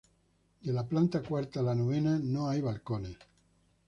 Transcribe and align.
De 0.67 0.73
la 0.77 0.83
planta 0.93 1.21
cuarta 1.27 1.59
a 1.59 1.63
la 1.67 1.75
novena 1.75 2.17
no 2.23 2.47
hay 2.49 2.59
balcones. 2.69 3.17